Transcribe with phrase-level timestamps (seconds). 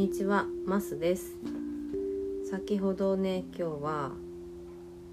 [0.00, 1.36] にちは、マスです。
[2.50, 4.12] 先ほどね、今日は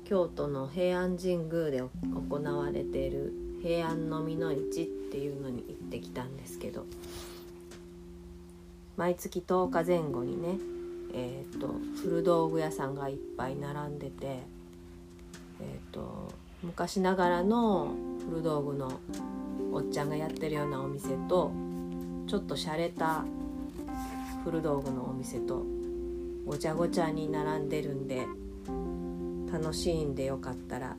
[0.05, 6.85] 京都の平安神宮で行われている平安のみの市っていうのに行ってきたんですけど、
[8.95, 10.57] 毎月10日前後にね、
[11.13, 11.67] えっ、と
[12.01, 16.31] 古道具屋さんがいっぱい並んでて、えっ、と
[16.63, 17.91] 昔ながらの
[18.29, 19.01] 古道具の
[19.73, 21.51] おっちゃんがやってるようなお店と
[22.25, 23.25] ちょっと洒落た
[24.49, 25.65] 古道具のお店と
[26.45, 28.25] ごちゃごちゃに並んでるんで
[29.51, 30.95] 楽しいんでよかったら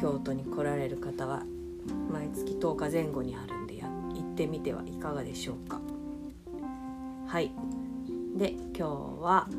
[0.00, 1.42] 京都に来られる方は
[2.08, 5.80] 毎月10日前後にあるんでや行ってみてはいかがでしょうか。
[7.26, 7.50] はい。
[8.36, 8.82] で今日
[9.20, 9.54] は、え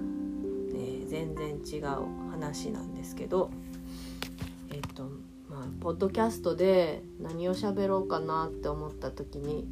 [1.03, 3.49] ー全然違う話なんですけど
[4.71, 5.09] えっと
[5.49, 9.67] まあポッドキャストで何を喋ろうかなって思った時に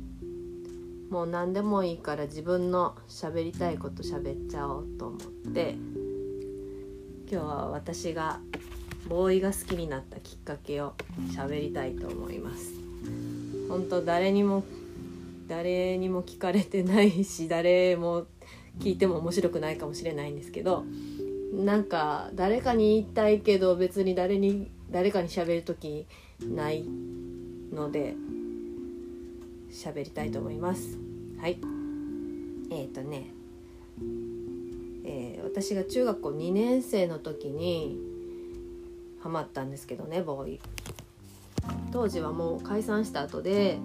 [1.10, 5.20] もう何でもいいから自分の喋りたいこと喋っちゃおうと思っ
[5.54, 5.76] て
[7.32, 8.40] 今日は私が
[9.08, 10.94] ボーイが好きになったきっかけを
[11.36, 12.74] 喋りたいと思います。
[13.70, 14.64] 本当誰にも
[15.48, 18.26] 誰にも聞かれてないし 誰も
[18.80, 20.84] 聞いても面白くないかもしれないんですけど
[21.54, 26.06] なんか誰かに言いたいけど別に誰に誰かに喋る時
[26.42, 26.86] ない
[27.72, 28.16] ので
[29.78, 30.98] 喋りたいと思います。
[31.40, 31.60] はい。
[32.72, 33.28] えっ、とね、
[35.06, 37.98] えー私が中学校2年生の時に
[39.22, 40.60] ハマったんですけどねボーイ。
[41.92, 43.80] 当時はもう解散した後で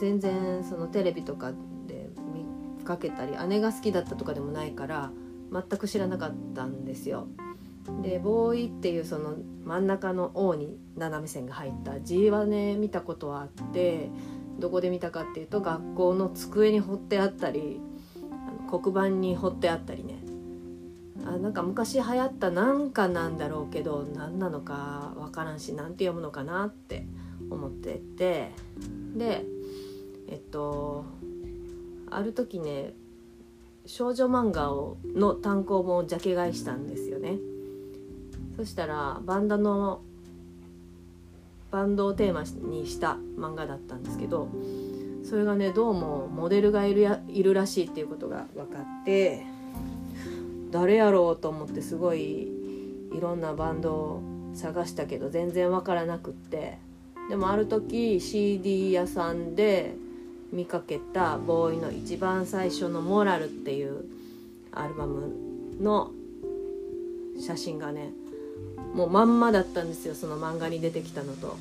[0.00, 1.52] 全然そのテレビとか
[1.86, 2.10] で
[2.78, 5.10] 見かけたり姉が好きだったとかでもないから
[5.52, 7.26] 全く知らなかったんですよ。
[8.02, 9.34] でボーイっていうその
[9.64, 12.00] 真ん中の O に斜め線が入った。
[12.00, 14.08] 字はね見たことはあって
[14.58, 17.80] どこで見たかっていうと学校の机に彫ってあったり
[18.32, 20.18] あの黒板に彫ってあったりね。
[21.26, 27.06] あなんか昔流行ったなんかなんだろうけど何なのかわからんし何て読むのかなって
[27.50, 28.52] 思ってて。
[29.16, 29.44] で
[30.28, 31.04] えっと
[32.10, 32.94] ある時ね
[33.86, 37.38] 少女漫画をの単行本をジャケ買いしたんですよね。
[38.56, 40.02] そしたらバンドの
[41.70, 44.48] バンドをテーマにした漫画だったんですけど
[45.24, 49.44] それがねどうもモデルがいるやいるらしいっていうことが分かって
[50.70, 52.48] 誰やろうと思ってすごい
[53.12, 54.22] いろんなバンドを
[54.54, 56.78] 探したけど全然分からなくって
[57.28, 59.94] でもある時 CD 屋さんで
[60.52, 64.04] 見かけたボーイの一番最初の「モラル」っていう
[64.72, 65.30] アルバム
[65.80, 66.10] の
[67.38, 68.12] 写真がね
[68.94, 71.56] もうまんまだったんですよその漫画に出てきたのと。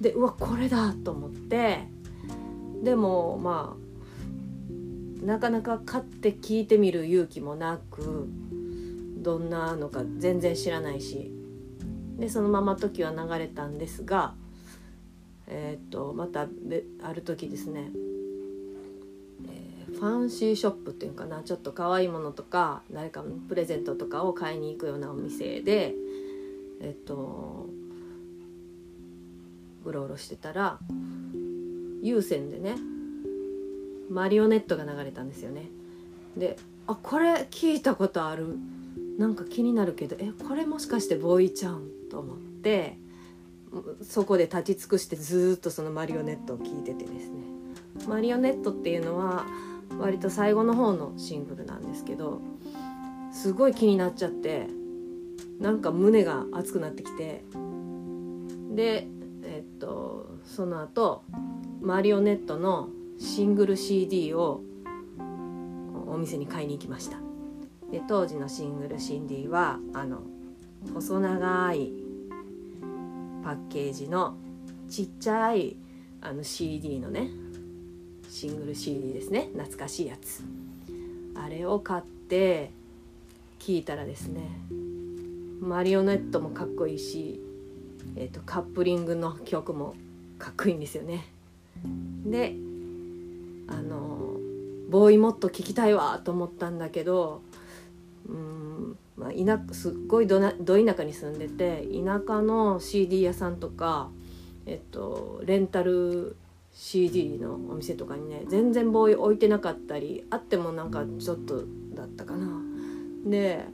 [0.00, 1.84] でうわこれだと思って
[2.82, 3.76] でもま
[5.22, 8.28] あなかなか買って聞いてみる勇気もなく
[9.16, 11.32] どんなのか全然知らないし
[12.18, 14.34] でそのまま時は流れたんですが
[15.46, 16.46] えーっとまた
[17.02, 17.90] ある時ですね
[19.48, 25.94] えファンシーショップっていうかなちょっと可愛いものとか誰かのプレゼントとかを買いに行くようなお店で
[26.80, 27.68] えっと
[29.84, 30.78] うろうろしてたら
[32.02, 32.76] 有線でね
[34.10, 35.68] マリオネットが流れたんですよね。
[36.36, 38.56] であこれ聞いたことある。
[39.18, 42.98] なんか気になるけどえこれもしかしてボーイちゃんと思って
[44.02, 47.44] そこで立ち尽くしてずっとそのマリオネットを聞いててですね。
[48.08, 49.46] マリオネットっていうのは
[50.00, 52.40] 割と最後の方のシングルなんですけど
[53.32, 54.66] すごい気になっちゃって
[55.64, 57.42] なんか胸が熱くなってきて。
[58.74, 59.06] で
[59.44, 61.22] えっとその後
[61.80, 64.60] マリオネットのシングル CD を
[66.06, 67.16] お店に買いに行きました。
[67.90, 70.20] で当時のシングル CD はあの
[70.92, 71.92] 細長い
[73.42, 74.36] パッケージの
[74.90, 75.76] ちっちゃい
[76.20, 77.30] あの CD のね
[78.28, 79.48] シングル CD ですね。
[79.54, 80.42] 懐かしいやつ。
[81.34, 82.70] あれを買って
[83.58, 84.42] 聞いたらですね
[85.64, 87.40] マリオネットもかっこいいし、
[88.16, 89.94] えー、とカップリングの曲も
[90.38, 91.26] かっこいいんですよね。
[92.26, 92.54] で
[93.66, 94.36] あの
[94.90, 97.40] ボーイもっと聞きたいわと思ったんだけど
[98.28, 104.10] うん、まあ、田すっごいどなど田舎に住んでて田舎の CD 屋さんとか、
[104.66, 106.36] えっと、レンタル
[106.74, 111.64] CD のお店とかにね全然ボーイ置いてなかったりあってもなんかちょっと
[111.94, 112.60] だったかな。
[113.24, 113.64] で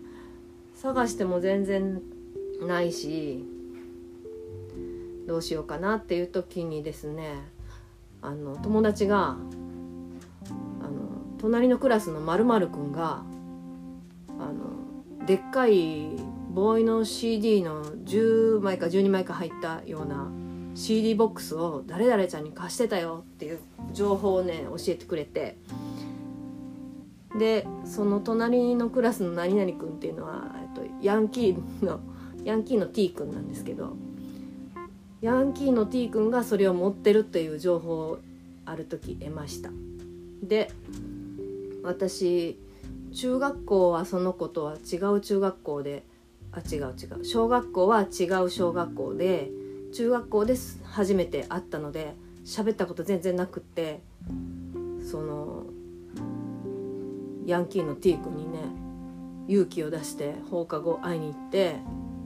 [0.81, 2.01] 探しても全然
[2.67, 3.45] ないし
[5.29, 7.35] どうしようかなっていう時にですね
[8.23, 9.39] あの友達があの
[11.39, 13.23] 隣のクラスのまるくんが
[14.39, 14.53] あ
[15.21, 16.17] のでっかい
[16.51, 20.31] ボーイの CD の10枚か12枚か入ったような
[20.75, 23.59] CD ボックスを誰々ちゃんに貸してたよっていう
[23.93, 25.59] 情報をね教えてくれて
[27.39, 32.01] でその隣のクラスの何々君っていうのは、えっと、ヤンキーの
[32.45, 33.97] ヤンキーの T 君なんですけど
[35.21, 38.19] ヤンキーの T 君がそれを持ってるっていう情報を
[38.65, 39.71] ある時得ました。
[40.43, 40.71] で
[41.83, 42.59] 私
[43.13, 46.05] 中学校はその子とは違う中学校で
[46.53, 49.51] あ違う違う小学校は違う小学校で
[49.93, 50.55] 中学校で
[50.85, 54.01] 初めて会ったので喋ったこと全然なくって
[55.05, 55.67] その
[57.51, 58.59] ヤンキーの T 君にね
[59.49, 61.77] 勇気を出して放課後会いに行って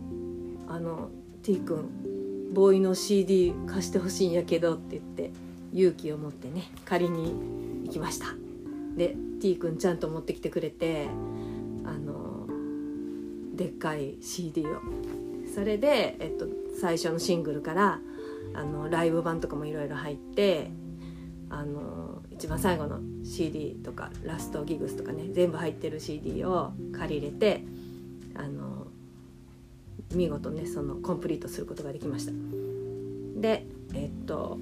[0.69, 1.09] 「あの
[1.43, 5.33] T 君ボーイの CD 貸してほしいんやけど」って言って
[5.73, 7.33] 勇気を持ってね借りに
[7.87, 8.27] 行きました。
[8.97, 11.09] で T 君ちゃんと持ってきてくれて
[11.85, 12.47] あの
[13.57, 14.81] でっかい CD を。
[15.55, 16.47] それで、えっと、
[16.81, 18.01] 最初のシングルから
[18.55, 20.71] あのライブ版とかもいろいろ入って
[21.51, 27.63] あの一番最後の CD とかラストギグスとかね全部入ってる CD を借りれて
[28.35, 28.87] あの
[30.15, 32.33] 見事ねそのコンプリートすることができました。
[33.41, 34.59] でえっと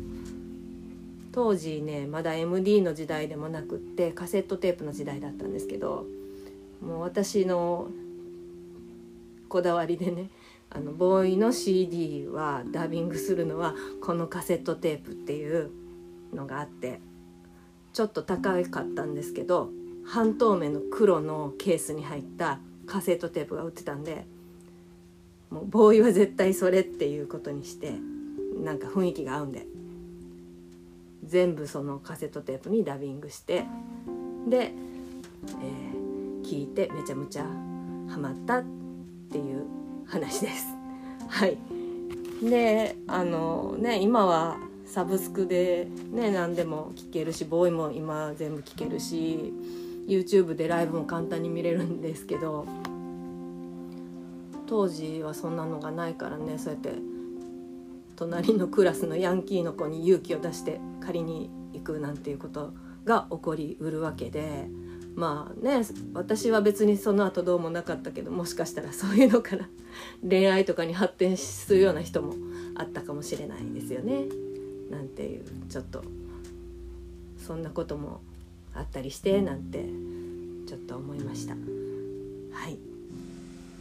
[1.32, 6.06] 当時ねまだ MD の時代でもなくってカセットテープの時代だったんですけど
[6.82, 7.88] もう私の
[9.48, 10.28] こだわりでね
[10.68, 15.70] あのボーイの CD はダビングするのはこのカセットテープっていう
[16.32, 17.00] のがあって
[17.92, 19.70] ちょっと高かったんですけど
[20.04, 24.26] 半透明の黒のケースに入ったカセットテープが売ってたんで
[25.50, 27.92] もうボーイは絶対それっていうことにして
[28.62, 29.66] なんか雰囲気が合うんで
[31.24, 33.64] 全部そのカセットテープにダビングして
[34.48, 37.44] で、えー、聞いてめちゃめちゃ
[38.08, 38.64] ハマったっ
[39.30, 39.64] ていう
[40.06, 40.66] 話です。
[41.28, 41.56] はい
[42.42, 44.58] であのね今は
[44.92, 49.50] サブスクでね何でも聴けるしボーイも今全部聴けるし
[50.06, 52.66] YouTube でライブも簡単に見れるんですけど
[54.66, 56.92] 当時はそんなのがないからねそうやって
[58.16, 62.74] 隣のクラスのヤンキーの子に勇気を出して借りに行くなんていうこと
[63.06, 64.68] が起こりうるわけで
[65.14, 69.66] まあね私は別にその後どうもなかったけどもしかしたらそういうのから
[70.28, 72.34] 恋愛とかに発展するような人も
[72.74, 74.51] あったかもしれないですよね。
[74.92, 76.04] なんていうちょっと
[77.38, 78.20] そんなことも
[78.74, 79.84] あったりしてなんて
[80.68, 81.54] ちょっと思いました。
[81.54, 82.78] はい。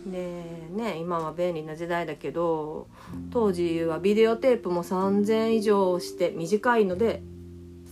[0.05, 2.87] でね今は便利な時代だけど
[3.29, 7.21] 当時はビデオテープも3,000以上して短いので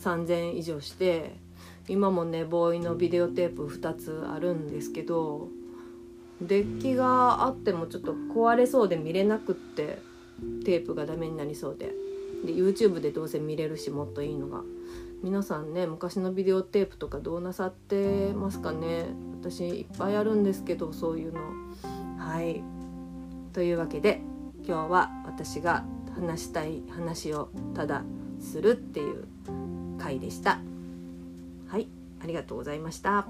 [0.02, 1.36] 3,000以上して
[1.88, 5.50] 今もねボーイのビデオテープ2つあるんですけど
[6.42, 10.00] デッキがあってもちょっと壊れそうで見れなくって
[10.66, 11.94] テープがダメになりそうで
[12.46, 14.64] で YouTube でどうせ見れるしもっといいのが。
[15.22, 19.08] 皆さんね昔のビデオテープとかどうなさってますかね。
[19.42, 21.40] 私いっぱいあるんですけどそういうの。
[22.18, 22.64] はい。
[23.52, 24.22] というわけで
[24.66, 25.84] 今日は私が
[26.16, 28.04] 話したい話をただ
[28.40, 29.26] するっていう
[29.98, 30.60] 回でした。
[31.68, 31.88] はい。
[32.22, 33.28] ありがとうございました。